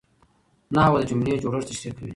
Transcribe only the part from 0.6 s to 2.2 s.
نحوه د جملې جوړښت تشریح کوي.